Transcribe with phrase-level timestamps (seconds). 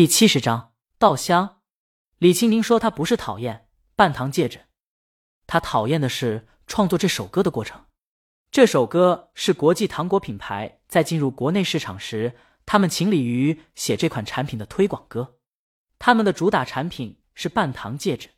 [0.00, 1.58] 第七十章稻香。
[2.16, 4.60] 李青宁说他不是讨厌半糖戒指，
[5.46, 7.84] 他讨厌的是创作这首歌的过程。
[8.50, 12.34] 这首歌是国际糖果品牌在进入国内市场时，
[12.64, 15.36] 他们请李鱼写这款产品的推广歌。
[15.98, 18.30] 他们的主打产品是半糖戒指，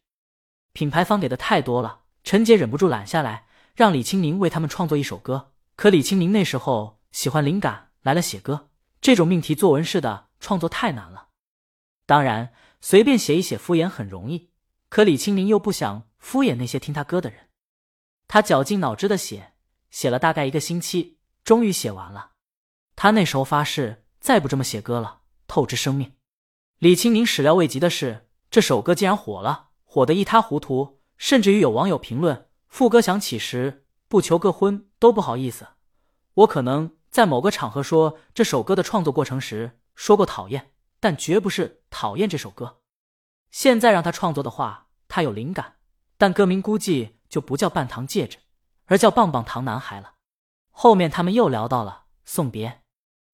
[0.72, 5.52] 品牌方给的太多了，陈杰忍不住揽下来，让李青宁为他们创作一首歌。
[5.76, 8.70] 可李青宁那时候喜欢灵感来了写歌，
[9.00, 11.28] 这种命题作文式的创作太难了。
[12.04, 14.50] 当然，随便写一写敷衍很容易，
[14.88, 17.48] 可李青宁又不想敷衍那些听他歌的人。
[18.26, 19.52] 他绞尽脑汁的写，
[19.90, 22.32] 写了大概一个星期，终于写完了。
[22.96, 26.12] 他那时候发誓再不这么写歌了，透支生命。
[26.78, 35.68] 李青宁始料未及的是，这首歌竟然火了，火得一塌糊涂，甚至于有网友评论：副歌响起时不求个婚都不好意思。
[36.34, 40.70] 我可能在某个场合说这首歌的创作过程时说过讨厌。
[41.02, 42.80] 但绝不是讨厌这首歌。
[43.52, 45.76] 现在让他创作的话，他有灵感，
[46.16, 48.38] 但歌名估计就不叫《半糖戒指》，
[48.86, 50.14] 而叫《棒棒糖男孩》了。
[50.70, 52.80] 后面他们又聊到了送别，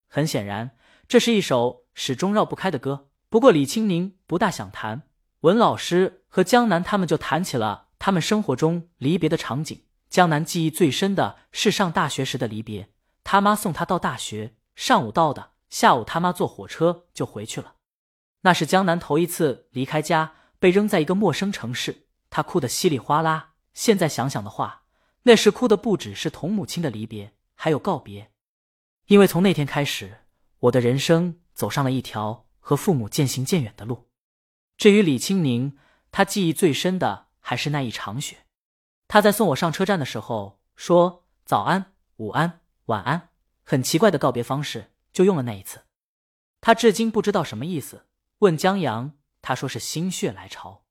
[0.08, 3.08] 很显然，这是一首始终绕不开的歌。
[3.30, 5.02] 不过李青宁不大想谈，
[5.40, 9.84] 文老师和江南他们就谈起了他们生活中离别的场景。
[10.10, 12.90] 江南记忆最深的是上大学时的离别，
[13.22, 15.52] 他妈送他到大学，上午到的。
[15.68, 17.74] 下午他妈坐火车就回去了，
[18.42, 23.54] 那是江南头一次离开家，被扔在一个陌生城市，他哭得稀里哗啦。
[23.74, 24.84] 现在想想的话，
[25.22, 28.30] 那时哭的不只是同母亲的离别，还有告别。
[29.06, 30.18] 因为从那天开始，
[30.60, 34.08] 我的人生走上了一条和父母渐行渐远的路。
[34.76, 35.76] 至于李青宁，
[36.10, 38.38] 他记忆最深的还是那一场雪。
[39.08, 43.30] 他在送我上车站的时候说：“早安、午安、晚安。”
[43.64, 44.92] 很奇怪的告别方式。
[45.10, 45.80] 就用了那一次，
[46.60, 48.06] 他至今不知道什么意思。
[48.38, 50.84] 问江阳，他说是心血来潮。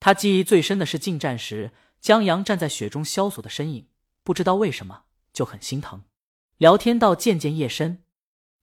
[0.00, 3.88] 他记忆最深的是进站时，江阳站在雪中萧索的身影，
[4.22, 6.02] 不知道为什么就很心疼。
[6.58, 8.02] 聊天到渐渐夜深，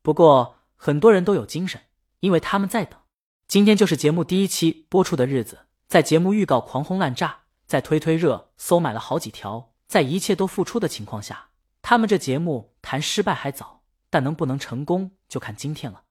[0.01, 1.81] 不过很多人都有精神，
[2.19, 2.99] 因为他们在等。
[3.47, 11.49] 今天就是节目第一期播出的日子，在节目预告狂轰滥炸，在推推热搜买了好几条，在一切都付出的情况下，
[11.81, 13.79] 他们这节目谈失败还早。
[14.11, 16.01] 但能不能成功，就看今天了。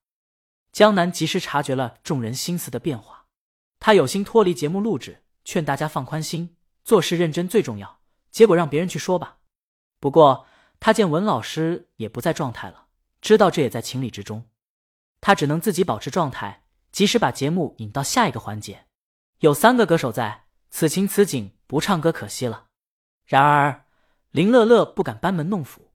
[0.73, 3.27] 江南及时察觉了众人心思的变化，
[3.81, 8.01] 他有心脱离节目录制，劝大家放宽心，做事认真最重要。
[8.31, 9.39] 结果让别人去说吧。
[9.99, 10.47] 不过
[10.79, 12.87] 他见文老师也不在状态了，
[13.21, 14.45] 知道这也在情理之中，
[15.21, 18.87] 他只能自己保持状态，及时把节目引到下一个环节。
[19.41, 22.67] 有三个歌手在，此情此景不唱歌可惜了。
[23.25, 23.87] 然而
[24.31, 25.93] 林乐乐不敢班门弄斧，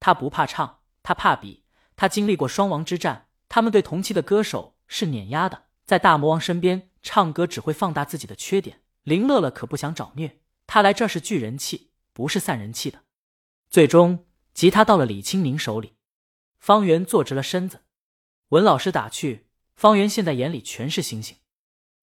[0.00, 0.78] 他不怕唱。
[1.02, 1.64] 他怕比，
[1.96, 8.80] 他经历过双王之战，他们对同期的歌手是碾压的，在大魔王身边唱歌只会放大自己的缺点。
[9.02, 13.00] 林乐乐可不想找虐，他来这是聚人气，不是散人气的。
[13.68, 15.96] 最终，吉他到了李青宁手里，
[16.60, 17.80] 方圆坐直了身子。
[18.50, 21.38] 文老师打趣：“方圆现在眼里全是星星。”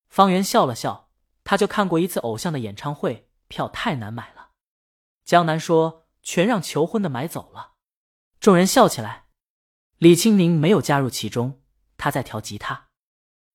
[0.09, 1.11] 方圆笑了笑，
[1.45, 4.49] 他就看过一次偶像的演唱会，票太难买了。
[5.23, 7.75] 江南说：“全让求婚的买走了。”
[8.41, 9.26] 众人笑起来，
[9.99, 11.59] 李青宁没有加入其中，
[11.97, 12.89] 他在调吉他。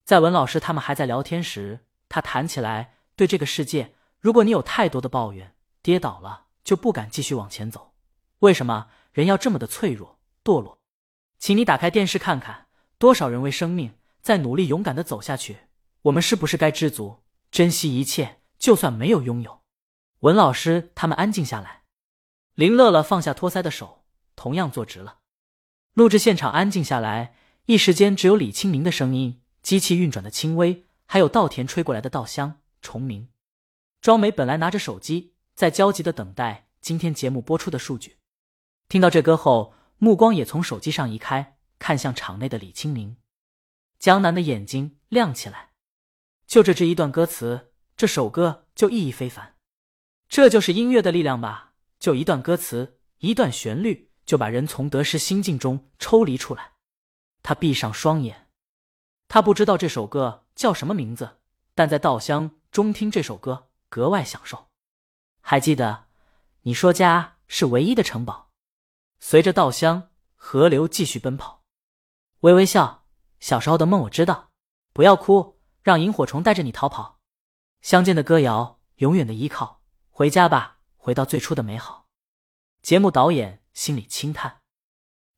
[0.04, 7.94] 在文老师他们还在聊天时，他弹起来：“对这个世界，如果你有太多的抱怨，跌倒了就不敢继续往前走。
[8.40, 10.80] 为什么人要这么的脆弱堕落？
[11.38, 12.66] 请你打开电视看看，
[12.98, 15.68] 多少人为生命在努力勇敢的走下去。
[16.02, 17.22] 我们是不是该知足，
[17.52, 19.60] 珍惜一切，就算没有拥有？”
[20.20, 21.84] 文老师他们安静下来，
[22.54, 24.00] 林乐乐放下托腮的手。
[24.34, 25.18] 同样坐直了，
[25.94, 27.34] 录制现场安静下来，
[27.66, 32.60] 一时间只有李清明的声音，机器运转的轻微，还有稻田吹过来的稻香。
[32.80, 33.28] 虫鸣，
[34.00, 38.16] 庄梅本来拿着手机在焦急的等待今天节目播出的数据，
[38.88, 43.18] 听到这歌后，目光也从手机上移开，看向场内的李清明。
[44.00, 45.72] 江南的眼睛亮起来，
[46.46, 49.54] 就这这一段歌词，这首歌就意义非凡。
[50.26, 51.74] 这就是音乐的力量吧？
[52.00, 54.10] 就一段歌词，一段旋律。
[54.24, 56.72] 就把人从得失心境中抽离出来。
[57.42, 58.48] 他闭上双眼，
[59.28, 61.38] 他不知道这首歌叫什么名字，
[61.74, 64.68] 但在稻香中听这首歌格外享受。
[65.40, 66.04] 还记得，
[66.62, 68.50] 你说家是唯一的城堡。
[69.18, 71.62] 随着稻香，河流继续奔跑。
[72.40, 73.06] 微微笑，
[73.40, 74.50] 小时候的梦我知道。
[74.92, 77.18] 不要哭，让萤火虫带着你逃跑。
[77.80, 79.82] 乡间的歌谣，永远的依靠。
[80.10, 82.06] 回家吧，回到最初的美好。
[82.82, 83.61] 节目导演。
[83.72, 84.60] 心里轻叹，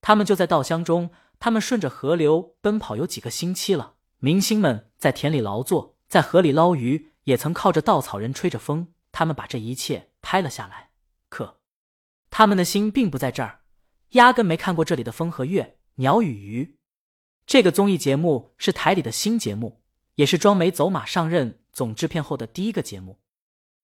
[0.00, 8.94] 他们就在稻香中，他们顺着河流奔跑有几个星期了，明星们在田里劳作，在河里捞鱼，也曾靠着稻草人吹着风。
[9.12, 10.90] 他们把这一切拍了下来，
[11.28, 11.60] 可
[12.30, 13.60] 他们的心并不在这儿，
[14.10, 16.78] 压根没看过这里的风和月、鸟与鱼。
[17.46, 19.82] 这个综艺节目是台里的新节目，
[20.16, 23.20] 也是庄梅走马上任总制片后的第一个节目。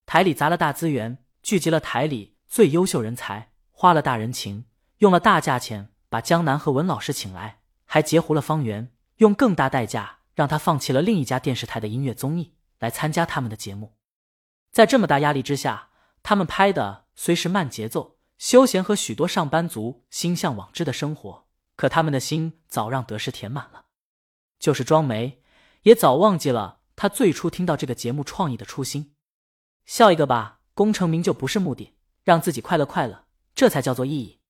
[0.06, 3.50] 台里砸了大资源，聚集了台里最优秀人才，
[3.81, 4.67] 花了大人情，
[4.99, 13.97] 用了大价钱把江南和文老师请来，还截胡了方圆，用更大代价让他放弃了另一家电视台的音乐综艺来参加他们的节目。
[14.71, 15.88] 在这么大压力之下，
[16.23, 23.87] 他们拍的虽是慢节奏、休闲和许多上班族心向往之的生活，可他们的心早让得失填满了。
[24.59, 25.41] 就是庄梅，
[25.85, 29.15] 也早忘记了他最初听到这个节目创意的初心。
[29.87, 33.25] 笑一个吧，功成名就不是目的，让自己快乐快乐，
[33.61, 34.41] 这才叫做意义。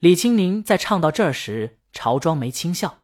[0.00, 2.98] 李青宁在唱到这儿时，朝庄梅轻笑。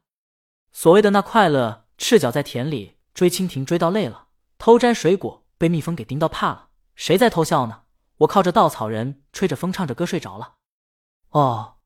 [0.72, 7.82] 所谓的那快乐，赤脚在田里追蜻蜓追到累了，偷摘水果被蜜蜂给叮到怕了，谁在偷笑呢？
[8.16, 10.56] 我靠着稻草人吹着风唱着歌睡着了。
[11.28, 11.76] 哦，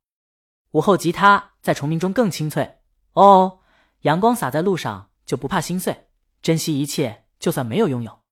[0.71, 2.79] 午后吉他在虫鸣中更清脆。
[3.13, 3.59] 哦，
[4.01, 6.09] 阳光洒在路上就不怕心碎，
[6.41, 8.23] 珍惜一切，就算没有拥有。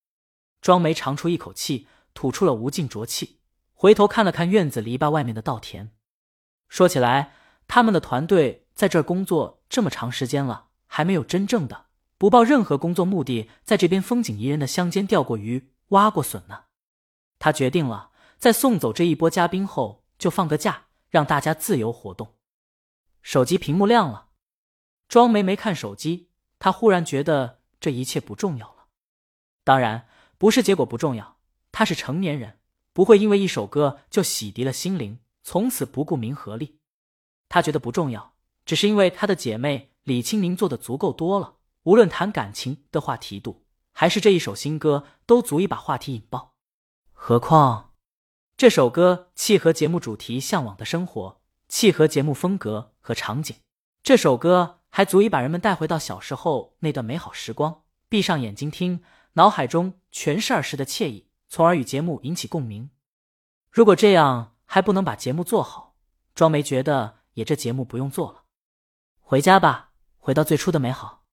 [0.63, 3.40] 庄梅长出一口气，吐出了无尽浊气，
[3.81, 5.91] 回头看了看院子篱笆外面的稻田。
[6.69, 7.33] 说起来，
[7.67, 11.87] 他们的团队在这儿工作这么长时间了，还没有真正的
[12.19, 16.65] 不抱任何工作目的，在这边风景宜人的乡间钓过鱼、挖过笋呢。
[17.39, 22.35] 他决定了，在送走这一波嘉宾后，就放个假，让大家自由活动。
[23.23, 24.27] 手机屏幕亮了，
[25.09, 26.29] 庄梅没看手机，
[26.59, 28.89] 她忽然觉得这一切不重要了。
[29.65, 30.07] 当然。
[30.37, 31.37] 不是结果不重要，
[31.71, 32.60] 他是成年人，
[33.01, 36.81] 不会因为一首歌就洗涤了心灵，从此不顾名和利。
[37.49, 38.35] 他觉得不重要，
[38.67, 41.55] 只是因为他的姐妹李青宁做的足够多了，
[41.85, 46.53] 无论谈感情的话题度，还是这一首新歌，都足以把话题引爆。
[47.15, 47.95] 何况
[48.59, 53.57] 这首歌契合节目主题，向往的生活，契合节目风格和场景。
[54.03, 57.85] 这首歌还足以把人们带回到小时候那段美好时光。
[58.11, 59.03] 闭上眼睛听。
[59.35, 62.91] 脑海中全是儿时的惬意，从而与节目引起共鸣。
[63.73, 65.97] 如果这样还不能把节目做好，
[66.33, 68.45] 庄梅觉得也这节目不用做了，
[69.21, 71.25] 回家吧，回到最初的美好。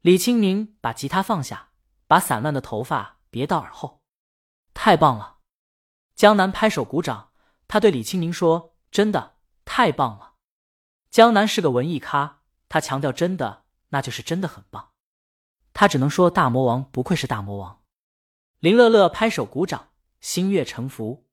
[0.00, 1.72] 李青宁把吉他放下，
[2.06, 4.00] 把散乱的头发别到耳后。
[4.72, 5.40] 太棒了！
[6.14, 7.32] 江南拍手鼓掌，
[7.68, 10.36] 他对李青宁说：“真的太棒了。”
[11.10, 12.40] 江南是个文艺咖，
[12.70, 14.92] 他强调真的，那就是真的很棒。
[15.74, 17.80] 他只能说：“大魔王不愧是大魔王。”
[18.62, 19.88] 林乐乐拍手鼓掌，
[20.20, 21.26] 心悦诚服。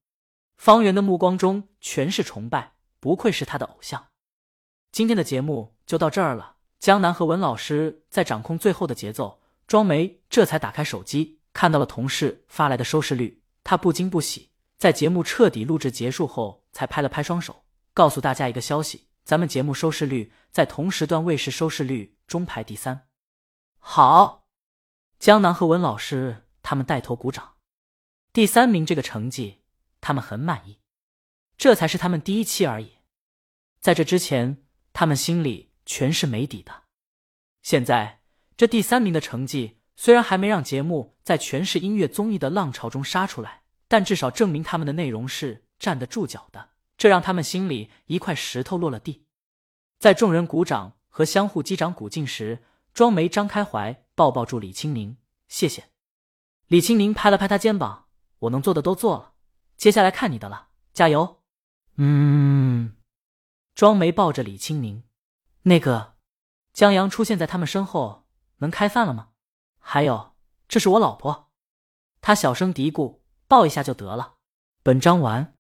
[0.58, 4.08] 方圆的目光中全是崇拜，不愧是他的偶像。
[4.92, 6.56] 今天的节目就到这儿了。
[6.80, 9.44] 江南和文老师在掌控最后的节奏。
[9.68, 14.50] 庄梅这才打开手机，看到了同事发来的收视率，他不惊不喜。
[14.80, 23.08] 在节目彻底录制结束后，才拍了拍双手，告诉大家一个消息：咱们节目收视率在同时段卫视收视率中排第三。
[23.78, 24.48] 好，
[25.20, 27.56] 江南和文老师他们带头鼓掌。
[28.31, 29.63] 第三名这个成绩，
[30.01, 30.77] 他们很满意。
[31.57, 33.00] 这才是他们第一期而已，
[33.80, 34.63] 在这之前，
[34.94, 36.83] 他们心里全是没底的。
[37.63, 38.21] 现在
[38.56, 46.69] 这第三名的成绩，虽然还没让节目在全市音乐综艺的浪潮中杀出来，但至少证明他们的内容是站得住脚的。
[46.95, 49.26] 这让他们心里一块石头落了地。
[49.97, 52.64] 在众人鼓掌和相互击掌鼓劲时。
[52.92, 55.90] 庄梅张开怀抱抱住李青宁，谢谢。
[56.69, 58.06] 李青宁拍了拍他肩膀，
[58.38, 59.33] 我能做的都做了，
[59.76, 61.42] 接下来看你的了，加油。
[61.95, 62.95] 嗯。
[63.73, 65.02] 庄梅抱着李青宁，
[65.64, 66.14] 那个
[66.71, 69.30] 江阳出现在他们身后，能开饭了吗？
[69.80, 70.35] 还有，
[70.68, 71.49] 这是我老婆。
[72.21, 74.35] 他小声嘀咕，抱一下就得了。
[74.83, 75.56] 本章完。